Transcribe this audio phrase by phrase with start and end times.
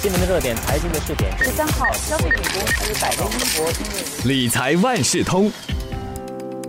[0.00, 1.36] 新闻的热点，财经的试点。
[1.38, 5.50] 十三号，消费品公司百威英博因为理财万事通。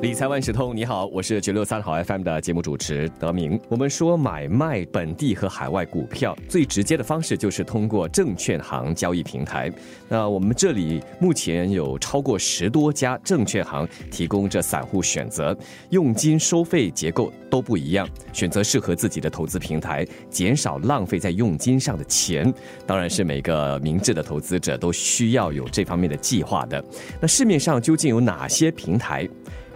[0.02, 3.60] 理财万事通，你好，我是九六三好 FM 的节目主持德明。
[3.68, 9.70] 我们说买卖本地和海外股票最直接的方式就是通过证券行交易平台。
[10.08, 15.56] 那我们这里目前有超过十多家证券行提供着散户选择，
[15.90, 22.52] 佣金收费结构都不一样，选择适合自己的投资平台，减少浪费在佣金上的钱，
[22.88, 26.82] 当然是每个明智的投资者都需要有这方面的计划的。
[27.20, 29.28] 那市面上究竟有哪些平台？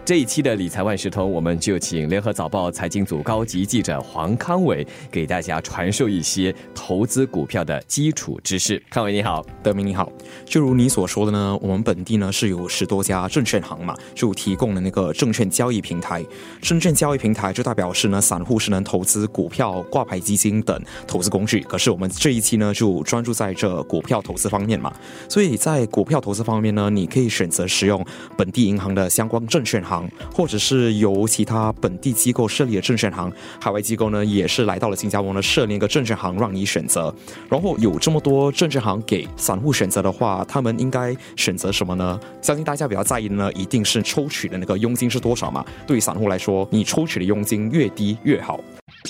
[0.04, 8.82] 这一期的理财万事通，我们就请联合早报财经组高级记者黄康伟给大家传授一些投资股票的基础知识。
[8.90, 10.12] 康伟你好，德明你好，
[10.44, 16.22] 就如你所说的呢，我们本地呢是有十多家证券行嘛，就提供了那个证券交易平台。
[16.60, 21.60] 证券交易平台就代表是呢，散户是能投资股票、挂牌基金等投资工具。
[21.60, 24.92] 可是我们这一期呢，就专注在这股票投资方面嘛。
[25.30, 28.04] 所以在股票投资方面呢，你可以选择使用
[28.36, 29.93] 本地银行的相关证券行，
[30.32, 33.30] 或者是由其他本地机构设立的证券行。
[33.60, 37.14] 海外机构呢，也是来到了新加坡呢，设立一个证券行让你选择。
[37.48, 42.18] 然后有这么多证券行给散户选择的话，他们应该选择什么呢？
[42.40, 45.64] 相信大家比较在意的呢，一定是抽取的那个佣金是多少嘛。
[45.86, 48.60] 对于散户来说，你抽取的佣金越低越好。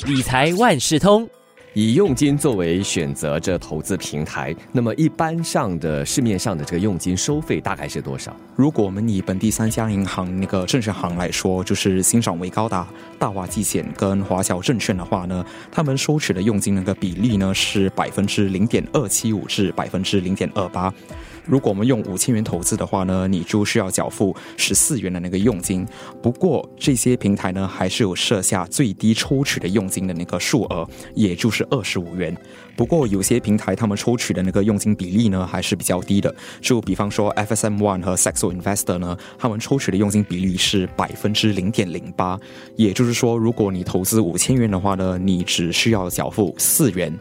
[0.06, 1.28] 理财万事通。
[1.76, 8.34] 以佣金作为选择这投资平台，那么一般上的市面上的这个佣金收费大概是多少？
[8.54, 12.86] 如果我们以本地三家银行那个证券行来说，就是新港维高达、
[13.18, 20.94] 大华基险跟华侨证券的话呢，他们收取的佣金那个比例呢是百分之零点二七五至百分之零点二八。
[21.46, 25.86] 如果我们用五千元投资的话呢，你就需要缴付十四元的那个佣金。
[26.22, 32.34] 不过这些平台呢，还是有设下最低抽取的佣金的那个数额，也就是二十五元。
[32.76, 36.34] 不过有些平台他们抽取的那个佣金比例呢，还是比较低的。
[36.60, 42.38] 就比方说 FSM One 和 Saxo Investor 呢，他们抽取的佣金比例是百分之零点零八。
[42.76, 47.16] 也就是说，如果你投资五千元的话呢，你只需要缴付四元。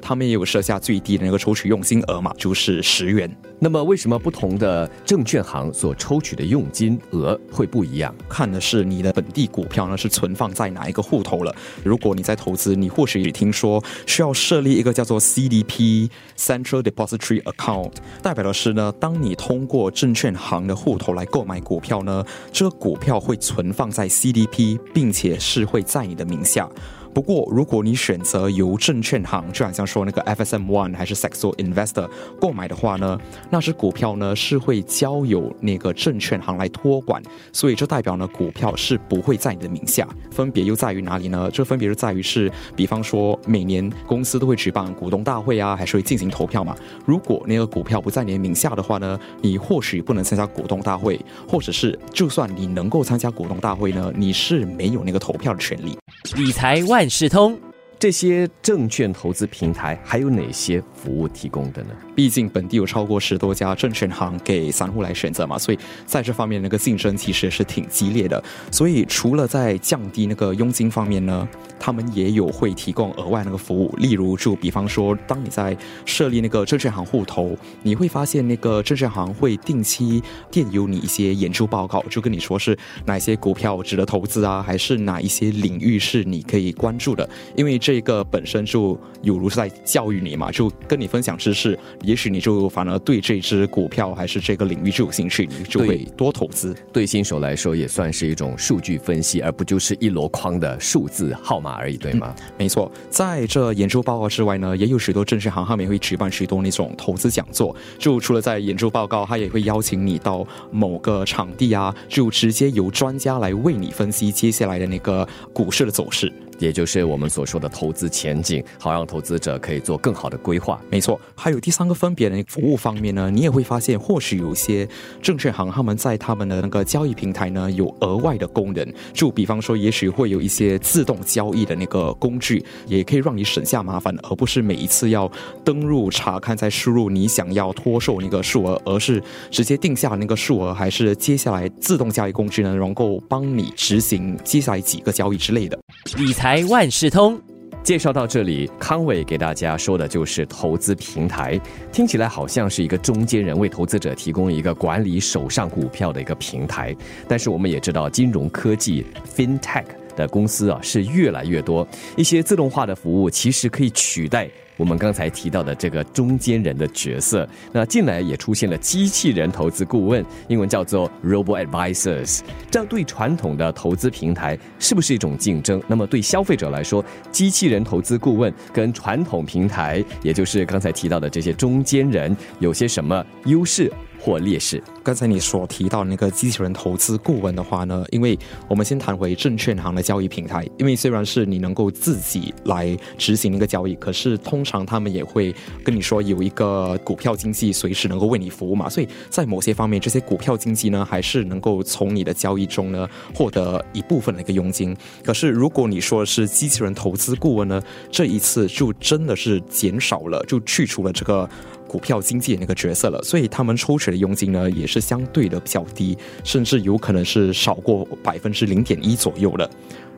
[0.00, 3.30] 他们也有设下最低的那个抽取佣金额嘛，就是十元。
[3.58, 8.14] 那么为什么不同的证券行所抽取的佣金额会不一样？
[8.28, 11.54] 看的是你的本地股票呢是存放在哪一个户头了。
[11.82, 17.92] 如果你在投资，你或许也听说需要设立一个叫做 CDP Central Depository Account，
[18.22, 26.68] 代表的是呢，当你通过证券行的户头来购买股票呢，这个股票会存放在 CDP，并且是会在你的名下。
[27.16, 32.06] 不过，如果你选择由证券行，就好像说那个 FSM One 还是 Saxo Investor
[32.38, 33.18] 购买的话呢，
[33.48, 37.22] 那只股票呢是会交由那个证券行来托管，
[37.54, 40.06] 所以这代表呢股票是不会在你的名下。
[40.30, 41.50] 分别又在于哪里呢？
[41.50, 46.76] 这分别就在于是，比方说每年公司都会举办股东大会啊，还是会进行投票嘛。
[47.06, 55.96] 如果那个股票不在你的名下的话呢，你或许不能参加股东大会，或者是就算你能够参加股东大会呢，你是没有那个投票的权利。
[56.34, 57.65] 理财外万事通。
[57.98, 61.88] 这些证券投资平台还有哪些服务提供的呢？
[62.14, 68.42] 毕竟本地有超过十多家证券行给散户来选择嘛，所以在这方面那个竞争其实是挺激烈的。
[68.70, 71.48] 所以除了在降低那个佣金方面呢，
[71.80, 73.94] 他们也有会提供额外那个服务。
[73.96, 75.74] 例如，就比方说，当你在
[76.04, 96.74] 设立那个证券行户头，你会发现那个证券行会定期电邮你一些研究报告，就跟你说是哪些股票值得投资啊，还是哪一些领域是你可以关注的，因为这个本身就有如是在教育你嘛，就跟你分享知识，也许你就反而对这只股票还是这个领域就有兴趣，你就会多投资。
[96.92, 102.34] 对新手来说，也算是一种数据分析，而不就是一箩筐的数字号码而已，对吗？
[102.58, 107.72] 没错，在这研究报告之外呢，也有许多证券行他们也会举办许多那种投资讲座。
[108.00, 116.32] 就除了在研究报告，他也会邀请你到某个场地啊，就直接由专家来为你分析接下来的那个股市的走势。
[116.58, 120.80] 也就是我们所说的投资前景，好让投资者可以做更好的规划。
[120.90, 124.88] 没错，还有第三个分别的服务方面呢，你也会发现，或许有些
[125.22, 135.30] 证券行他们在他们的那个交易平台呢有额外的功能，就比方说，也许会有一些自动交易的那个工具，也可以让你省下麻烦，而不是每一次要
[135.64, 145.78] 登录查看再输入你想要脱售那个数额，而是直接定下那个数额，还是接下来自动交易工具呢能够帮你执行接下来几个交易之类的。
[146.16, 147.40] 理财万事通。
[147.82, 151.60] 介绍到这里，康伟给大家说的就是投资平台，
[151.92, 156.94] 听起来好像是一个中间人为投资者提供一个管理手上股票的一个平台。
[157.26, 159.04] 但是我们也知道，金融科技
[159.36, 167.48] FinTech 的公司啊是越来越多，一些自动化的服务其实可以取代我们刚才提到的这个中间人的角色。
[167.72, 172.40] 那近来也出现了机器人投资顾问，英文叫做 Robo Advisors。
[172.70, 175.82] 这样对传统的投资平台是不是一种竞争？
[175.86, 183.90] 那么对消费者来说，机器人投资顾问跟传统平台，也就是刚才提到的这些中间人，有些什么优势？
[184.26, 184.82] 或劣势。
[185.04, 188.36] 刚才你所提到那个机器人投资顾问的话呢，因为
[188.66, 204.96] 我们先谈回证券行的交易平台，因为虽然是你能够自己来执行那个交易，可是通常他们也会跟你说有一个股票经纪随时能够为你服务嘛，所以在某些方面，这些股票经纪呢还是能够从你的交易中呢获得一部分的一个佣金。
[205.22, 207.80] 可是如果你说是机器人投资顾问呢，
[208.10, 211.48] 这一次就真的是减少了，就去除了这个。
[211.86, 219.68] 股票经纪那个角色了，所以他们抽取的佣金呢也是相对的比较低，甚至有可能是少过百分之零点一左右的。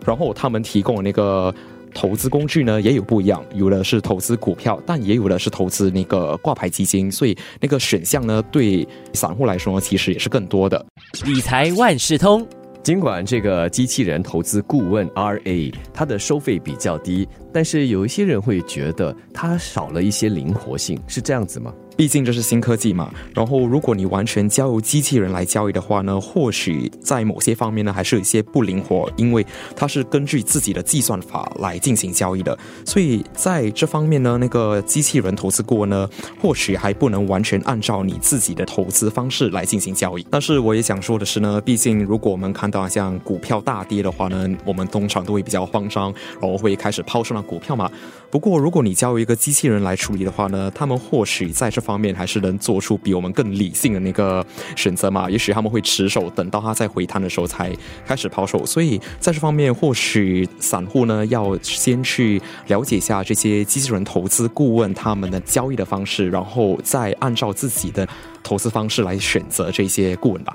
[0.05, 1.55] 然后他们提供的那个
[1.95, 10.85] 投资工具呢也有不一样，有的是投资股票，但也有的是投资那个挂牌基金，所以那个选项呢对散户来说呢其实也是更多的。
[11.25, 12.47] 理财万事通。
[12.83, 21.75] 尽管这个机器人投资顾问 RA 它的收费比较低，但是有一些人会觉得它少了一些灵活性，是这样子吗？
[21.99, 32.57] 毕竟这是新科技嘛，然后如果你完全交由机器人来交易的话呢，或许在某些方面呢还是有一些不灵活，因为它是根据自己的计算法来进行交易的，
[32.87, 36.09] 所以在这方面呢，那个机器人投资顾问呢，
[36.41, 40.25] 或许还不能完全按照你自己的投资方式来进行交易。
[40.31, 47.91] 但是我也想说的是呢，毕竟如果我们看到像股票大跌的话呢，我们通常都会比较慌张，然后会开始抛售那股票嘛。
[48.31, 51.83] 不过如果你交由一个机器人来处理的话呢，他们或许在这。
[51.89, 54.45] 方面还是能做出比我们更理性的那个
[54.77, 55.31] 选择嘛？
[55.31, 57.75] 也许他们会持守，等到他再回弹的时候才
[58.07, 58.67] 开始抛售。
[58.67, 68.07] 所以在这方面，或许散户呢要先去了解一下这些机器人投资顾问他们的交易的方式，然后再按照自己的
[68.43, 70.55] 投资方式来选择这些顾问吧。